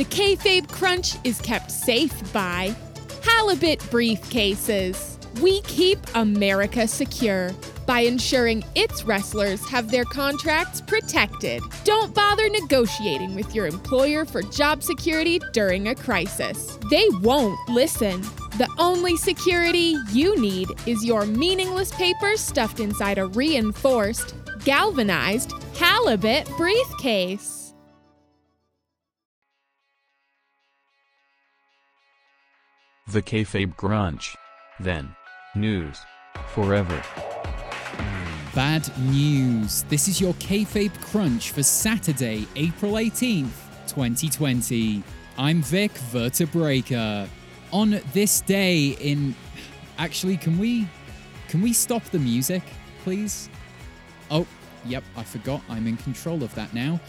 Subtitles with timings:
[0.00, 2.74] The kayfabe crunch is kept safe by
[3.22, 5.18] Halibut briefcases.
[5.42, 7.50] We keep America secure
[7.84, 11.62] by ensuring its wrestlers have their contracts protected.
[11.84, 16.78] Don't bother negotiating with your employer for job security during a crisis.
[16.90, 18.22] They won't listen.
[18.56, 26.48] The only security you need is your meaningless papers stuffed inside a reinforced, galvanized halibut
[26.56, 27.59] briefcase.
[33.12, 34.36] The kayfabe crunch.
[34.78, 35.16] Then.
[35.56, 35.98] News.
[36.54, 37.02] Forever.
[38.54, 39.82] Bad news.
[39.88, 43.50] This is your kayfabe crunch for Saturday, April 18th,
[43.88, 45.02] 2020.
[45.36, 47.26] I'm Vic Vertebreaker.
[47.72, 49.34] On this day in
[49.98, 50.86] actually can we
[51.48, 52.62] can we stop the music,
[53.02, 53.50] please?
[54.30, 54.46] Oh,
[54.84, 57.00] yep, I forgot I'm in control of that now.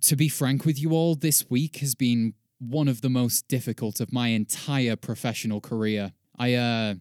[0.00, 4.00] to be frank with you all, this week has been one of the most difficult
[4.00, 6.12] of my entire professional career.
[6.38, 6.94] I uh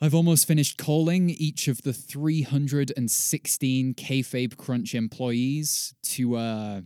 [0.00, 6.80] I've almost finished calling each of the 316 Kayfabe Crunch employees to uh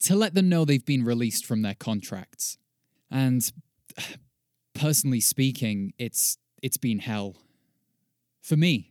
[0.00, 2.58] to let them know they've been released from their contracts.
[3.10, 3.50] And
[4.74, 7.36] personally speaking, it's it's been hell.
[8.42, 8.90] For me.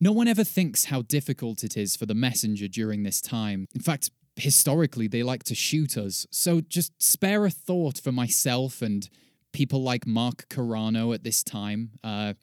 [0.00, 3.68] No one ever thinks how difficult it is for the messenger during this time.
[3.74, 6.26] In fact, historically they like to shoot us.
[6.30, 9.08] So just spare a thought for myself and
[9.52, 11.90] people like Mark Carrano at this time.
[12.02, 12.34] Uh,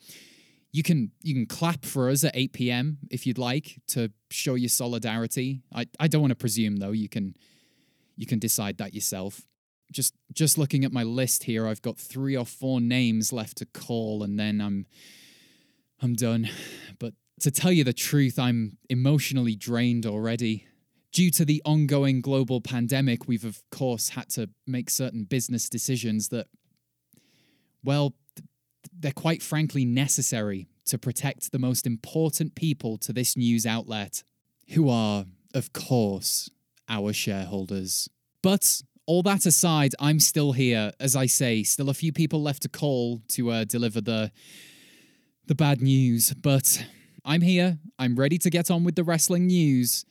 [0.72, 2.98] you can you can clap for us at 8 p.m.
[3.10, 5.62] if you'd like to show your solidarity.
[5.74, 6.92] I, I don't want to presume though.
[6.92, 7.36] You can
[8.16, 9.42] you can decide that yourself.
[9.92, 13.66] Just just looking at my list here, I've got three or four names left to
[13.66, 14.86] call, and then I'm
[16.02, 16.50] I'm done.
[17.00, 20.68] But to tell you the truth, I'm emotionally drained already.
[21.12, 26.30] Due to the ongoing global pandemic, we've of course had to make certain business decisions
[26.30, 26.48] that,
[27.84, 28.14] well,
[28.98, 34.24] they're quite frankly necessary to protect the most important people to this news outlet,
[34.74, 36.50] who are, of course,
[36.88, 38.10] our shareholders.
[38.42, 40.92] But all that aside, I'm still here.
[41.00, 44.32] As I say, still a few people left to call to uh, deliver the
[45.48, 46.86] the bad news, but
[47.26, 47.80] I'm here.
[48.00, 50.06] I'm ready to get on with the wrestling news.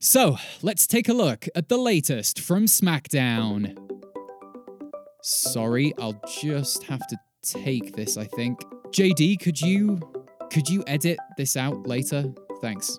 [0.00, 3.76] So, let's take a look at the latest from SmackDown.
[5.22, 8.60] Sorry, I'll just have to take this, I think.
[8.92, 9.98] JD, could you
[10.52, 12.32] could you edit this out later?
[12.62, 12.98] Thanks.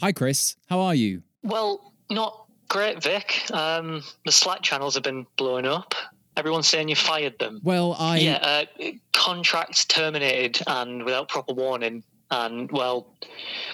[0.00, 1.22] Hi Chris, how are you?
[1.42, 3.42] Well, not great, Vic.
[3.52, 5.94] Um, the Slack channels have been blowing up.
[6.36, 7.60] Everyone's saying you fired them.
[7.62, 12.04] Well, I Yeah, uh, contracts terminated and without proper warning.
[12.32, 13.14] And well,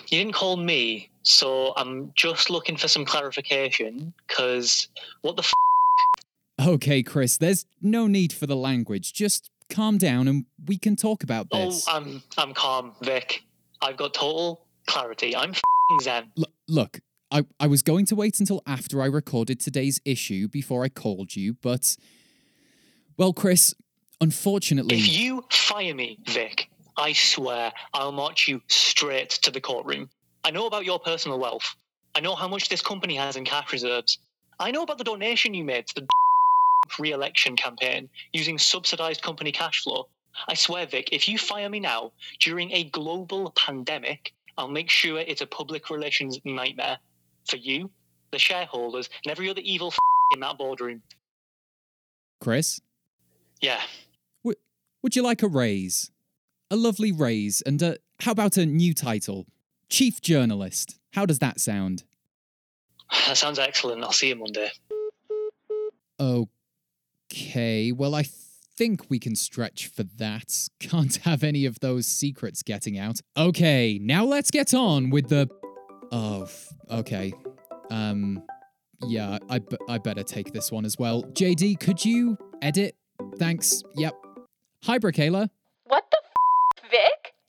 [0.09, 4.13] you didn't call me, so I'm just looking for some clarification.
[4.27, 4.89] Because
[5.23, 9.13] what the f- Okay, Chris, there's no need for the language.
[9.13, 11.61] Just calm down and we can talk about this.
[11.61, 11.89] Oh, this.
[11.89, 13.45] I'm I'm calm, Vic.
[13.81, 15.37] I've got total clarity.
[15.37, 16.33] I'm f***ing zen.
[16.37, 16.99] L- look,
[17.31, 21.37] I, I was going to wait until after I recorded today's issue before I called
[21.37, 21.97] you, but.
[23.17, 23.75] Well, Chris,
[24.21, 24.97] unfortunately.
[24.97, 26.68] If you fire me, Vic,
[26.99, 30.11] I swear I'll march you straight to the courtroom.
[30.43, 31.77] I know about your personal wealth.
[32.17, 34.19] I know how much this company has in cash reserves.
[34.59, 36.09] I know about the donation you made to the
[36.99, 40.09] re-election campaign using subsidized company cash flow.
[40.49, 45.21] I swear, Vic, if you fire me now during a global pandemic, I'll make sure
[45.21, 46.99] it's a public relations nightmare
[47.49, 47.91] for you,
[48.33, 49.99] the shareholders, and every other evil f-
[50.35, 51.03] in that boardroom.
[52.41, 52.81] Chris,
[53.61, 53.81] Yeah,
[55.03, 56.11] would you like a raise?
[56.71, 59.47] A lovely raise, and uh, how about a new title?
[59.89, 60.99] Chief Journalist.
[61.15, 62.05] How does that sound?
[63.27, 64.03] that sounds excellent.
[64.05, 64.71] I'll see you Monday.
[66.21, 68.25] Okay, well, I
[68.77, 70.69] think we can stretch for that.
[70.81, 73.21] Can't have any of those secrets getting out.
[73.37, 75.49] Okay, now let's get on with the.
[76.13, 76.47] Oh,
[76.91, 77.33] okay.
[77.91, 78.43] Um,
[79.07, 81.23] yeah, I, b- I better take this one as well.
[81.23, 82.97] JD, could you edit?
[83.39, 83.83] Thanks.
[83.97, 84.15] Yep.
[84.85, 85.49] Hi, Bracayla.
[85.85, 86.18] What the f, Vic?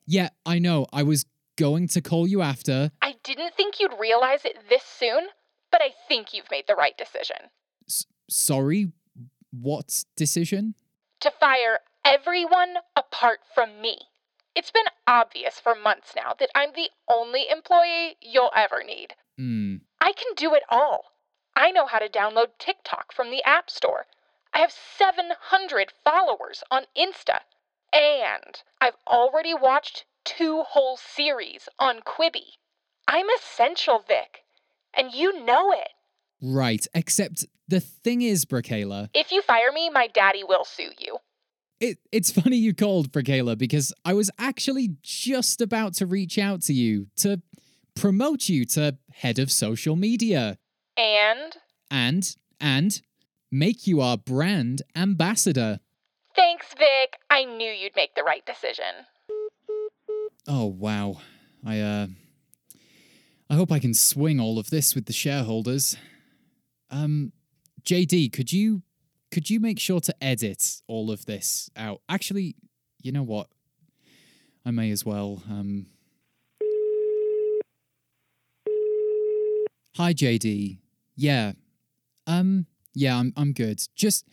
[0.09, 0.87] Yeah, I know.
[0.91, 2.89] I was going to call you after.
[2.99, 5.27] I didn't think you'd realize it this soon,
[5.71, 7.35] but I think you've made the right decision.
[7.87, 8.91] S- sorry,
[9.51, 10.73] what decision?
[11.19, 13.99] To fire everyone apart from me.
[14.55, 19.13] It's been obvious for months now that I'm the only employee you'll ever need.
[19.37, 19.75] Hmm.
[20.01, 21.11] I can do it all.
[21.55, 24.07] I know how to download TikTok from the App Store.
[24.55, 27.41] I have 700 followers on Insta.
[27.93, 32.57] And I've already watched two whole series on Quibi.
[33.07, 34.43] I'm essential, Vic.
[34.93, 35.89] And you know it.
[36.41, 41.17] Right, except the thing is, Bracayla, If you fire me, my daddy will sue you.
[41.79, 46.61] it, it's funny you called, Bracayla, because I was actually just about to reach out
[46.63, 47.41] to you to
[47.95, 50.57] promote you to head of social media
[50.95, 51.57] And
[51.91, 53.01] and, and
[53.51, 55.79] make you our brand ambassador.
[56.39, 57.17] Thanks, Vic.
[57.29, 59.05] I knew you'd make the right decision.
[60.47, 61.17] Oh, wow.
[61.65, 62.07] I, uh,
[63.49, 65.97] I hope I can swing all of this with the shareholders.
[66.89, 67.33] Um,
[67.83, 68.83] JD, could you
[69.31, 72.01] could you make sure to edit all of this out?
[72.09, 72.55] Actually,
[73.01, 73.47] you know what?
[74.65, 75.43] I may as well.
[75.47, 75.85] Um
[79.97, 80.79] Hi JD.
[81.15, 81.53] Yeah.
[82.25, 82.65] Um
[82.95, 83.81] yeah, I'm I'm good.
[83.95, 84.25] Just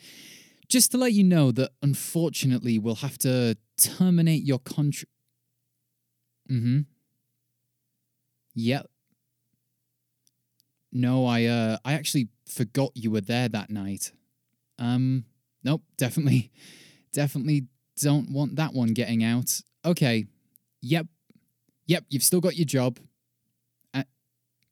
[0.68, 5.10] just to let you know that unfortunately we'll have to terminate your contract.
[6.50, 6.86] Mhm.
[8.54, 8.86] Yep.
[10.92, 14.12] No, I uh I actually forgot you were there that night.
[14.78, 15.24] Um
[15.64, 16.50] nope, definitely
[17.12, 17.66] definitely
[18.00, 19.60] don't want that one getting out.
[19.84, 20.26] Okay.
[20.82, 21.06] Yep.
[21.86, 22.98] Yep, you've still got your job.
[23.94, 24.02] Uh,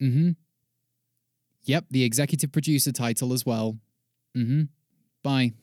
[0.03, 0.37] mhm.
[1.65, 3.79] Yep, the executive producer title as well.
[4.37, 4.69] Mhm.
[5.23, 5.55] Bye.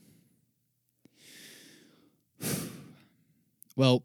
[3.81, 4.03] Well,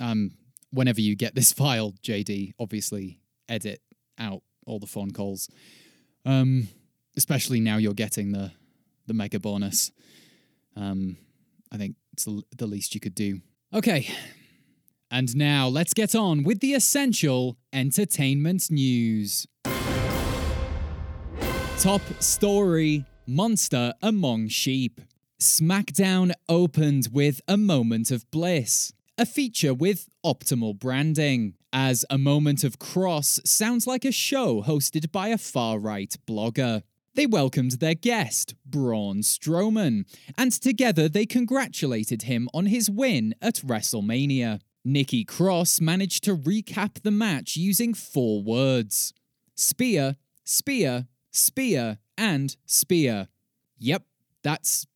[0.00, 0.32] um
[0.72, 3.80] whenever you get this file, JD, obviously edit
[4.18, 5.48] out all the phone calls.
[6.26, 6.68] Um,
[7.16, 8.50] especially now you're getting the
[9.06, 9.92] the mega bonus.
[10.76, 11.16] Um,
[11.70, 13.40] I think it's the the least you could do.
[13.72, 14.08] Okay.
[15.10, 19.46] And now let's get on with the essential entertainment news.
[21.78, 25.00] Top story Monster Among Sheep.
[25.40, 32.62] SmackDown opened with a moment of bliss, a feature with optimal branding, as a moment
[32.64, 36.82] of cross sounds like a show hosted by a far right blogger.
[37.14, 40.04] They welcomed their guest, Braun Strowman,
[40.36, 44.60] and together they congratulated him on his win at WrestleMania.
[44.84, 49.12] Nikki Cross managed to recap the match using four words
[49.54, 53.28] spear, spear, spear, and spear.
[53.78, 54.02] Yep,
[54.42, 54.86] that's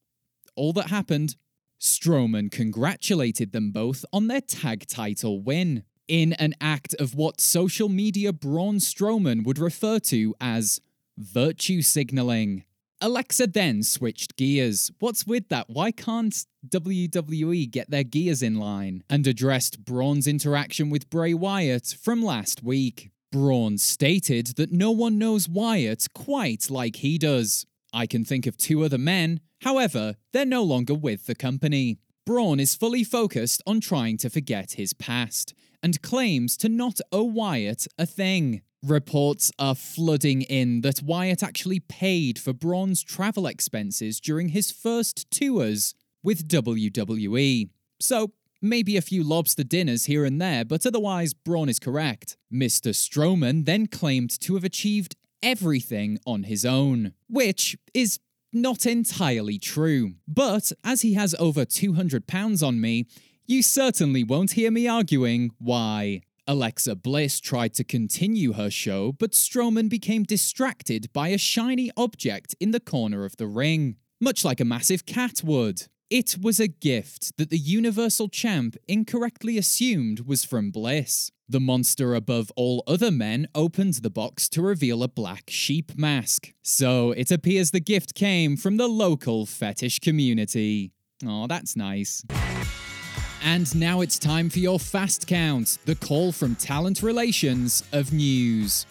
[0.56, 1.36] all that happened.
[1.80, 7.88] Strowman congratulated them both on their tag title win in an act of what social
[7.88, 10.80] media Braun Strowman would refer to as
[11.16, 12.64] virtue signaling.
[13.00, 14.90] Alexa then switched gears.
[14.98, 15.70] What's with that?
[15.70, 16.34] Why can't
[16.68, 19.04] WWE get their gears in line?
[19.08, 23.10] And addressed Braun's interaction with Bray Wyatt from last week.
[23.30, 27.66] Braun stated that no one knows Wyatt quite like he does.
[27.92, 31.98] I can think of two other men, however, they're no longer with the company.
[32.26, 37.24] Braun is fully focused on trying to forget his past and claims to not owe
[37.24, 38.62] Wyatt a thing.
[38.82, 45.30] Reports are flooding in that Wyatt actually paid for Braun's travel expenses during his first
[45.30, 47.70] tours with WWE.
[48.00, 52.36] So, maybe a few lobster dinners here and there, but otherwise, Braun is correct.
[52.52, 52.90] Mr.
[52.90, 58.18] Strowman then claimed to have achieved everything on his own, which is
[58.52, 60.14] not entirely true.
[60.26, 63.06] But as he has over 200 pounds on me,
[63.46, 66.22] you certainly won't hear me arguing why.
[66.46, 72.54] Alexa Bliss tried to continue her show, but Strowman became distracted by a shiny object
[72.58, 75.88] in the corner of the ring, much like a massive cat would.
[76.10, 81.30] It was a gift that the Universal Champ incorrectly assumed was from Bliss.
[81.46, 86.54] The monster above all other men opened the box to reveal a black sheep mask.
[86.62, 90.92] So it appears the gift came from the local fetish community.
[91.26, 92.24] Oh, that's nice.
[93.44, 98.86] And now it's time for your fast count, the call from talent relations of news.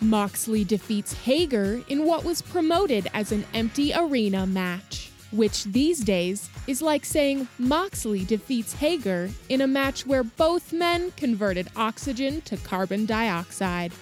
[0.00, 6.48] Moxley defeats Hager in what was promoted as an empty arena match, which these days
[6.66, 12.56] is like saying Moxley defeats Hager in a match where both men converted oxygen to
[12.56, 13.92] carbon dioxide.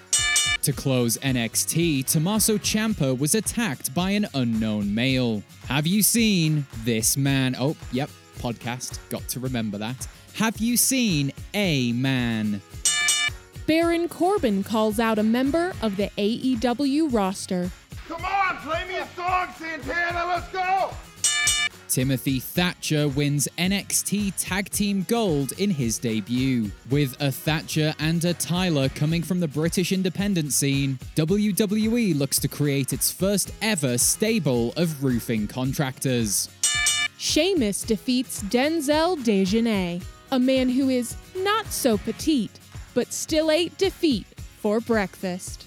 [0.63, 5.43] To close NXT, Tommaso Ciampa was attacked by an unknown male.
[5.69, 7.55] Have you seen this man?
[7.59, 8.99] Oh, yep, podcast.
[9.09, 10.09] Got to remember that.
[10.35, 12.61] Have you seen a man?
[13.67, 17.71] Baron Corbin calls out a member of the AEW roster.
[18.09, 20.27] Come on, play me a song, Santana.
[20.27, 20.91] Let's go.
[21.97, 26.71] Timothy Thatcher wins NXT Tag Team Gold in his debut.
[26.91, 32.49] With a Thatcher and a Tyler coming from the British independent scene, WWE looks to
[32.49, 36.51] create its first ever stable of roofing contractors.
[37.17, 42.61] Sheamus defeats Denzel Dejournette, a man who is not so petite,
[42.93, 44.27] but still ate defeat
[44.59, 45.67] for breakfast.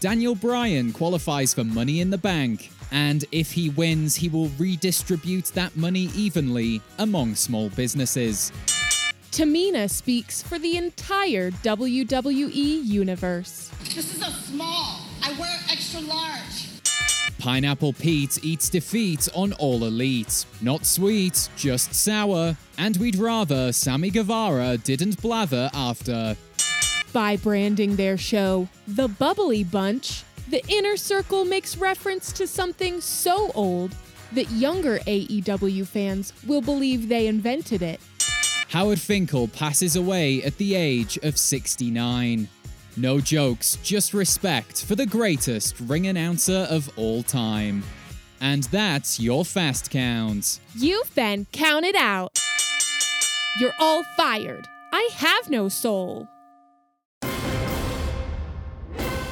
[0.00, 5.46] Daniel Bryan qualifies for Money in the Bank, and if he wins, he will redistribute
[5.46, 8.52] that money evenly among small businesses.
[9.32, 13.72] Tamina speaks for the entire WWE universe.
[13.92, 15.00] This is a small.
[15.20, 16.68] I wear extra large.
[17.38, 20.44] Pineapple Pete eats defeat on All Elite.
[20.60, 22.56] Not sweet, just sour.
[22.78, 26.36] And we'd rather Sammy Guevara didn't blather after.
[27.12, 33.50] By branding their show The Bubbly Bunch, the Inner Circle makes reference to something so
[33.54, 33.94] old
[34.32, 38.00] that younger AEW fans will believe they invented it.
[38.68, 42.46] Howard Finkel passes away at the age of 69.
[42.98, 47.82] No jokes, just respect for the greatest ring announcer of all time.
[48.40, 50.60] And that's your fast count.
[50.74, 52.38] You've been counted out.
[53.58, 54.68] You're all fired.
[54.92, 56.28] I have no soul.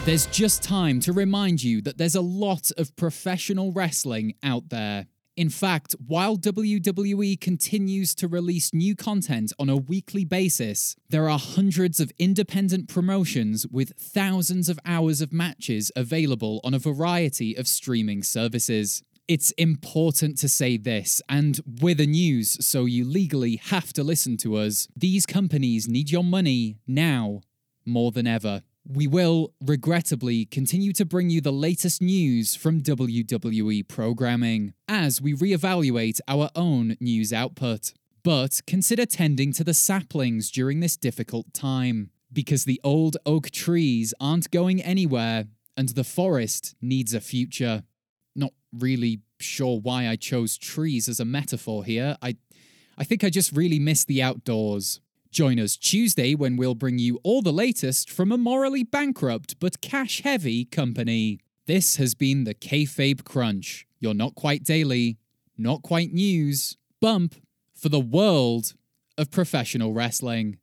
[0.06, 5.08] There's just time to remind you that there's a lot of professional wrestling out there.
[5.36, 11.40] In fact, while WWE continues to release new content on a weekly basis, there are
[11.40, 17.66] hundreds of independent promotions with thousands of hours of matches available on a variety of
[17.66, 19.02] streaming services.
[19.26, 24.36] It's important to say this, and we're the news, so you legally have to listen
[24.36, 24.86] to us.
[24.96, 27.40] These companies need your money now
[27.84, 28.62] more than ever.
[28.88, 35.35] We will, regrettably, continue to bring you the latest news from WWE programming as we
[35.35, 37.93] reevaluate our own news output.
[38.23, 44.14] But consider tending to the saplings during this difficult time, because the old oak trees
[44.21, 47.83] aren't going anywhere and the forest needs a future.
[48.37, 52.16] Not really sure why I chose trees as a metaphor here.
[52.23, 52.37] I,
[52.97, 55.00] I think I just really miss the outdoors.
[55.37, 59.83] Join us Tuesday when we'll bring you all the latest from a morally bankrupt but
[59.83, 61.40] cash heavy company.
[61.66, 65.19] This has been the Kayfabe Crunch, You're not quite daily,
[65.59, 67.35] not quite news bump
[67.75, 68.73] for the world
[69.19, 70.57] of professional wrestling.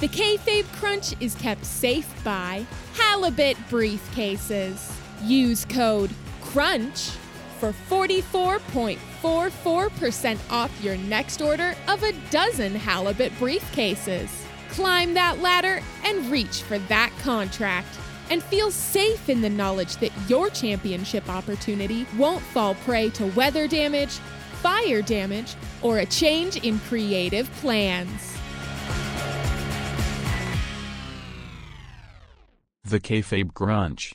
[0.00, 2.66] The Kayfabe Crunch is kept safe by
[2.98, 4.94] Halibut Briefcases.
[5.24, 6.10] Use code
[6.42, 7.12] CRUNCH
[7.56, 14.28] for 44.44% off your next order of a dozen halibut briefcases.
[14.70, 17.88] Climb that ladder and reach for that contract.
[18.28, 23.68] And feel safe in the knowledge that your championship opportunity won't fall prey to weather
[23.68, 24.14] damage,
[24.60, 28.36] fire damage, or a change in creative plans.
[32.82, 34.12] The Kayfabe Crunch.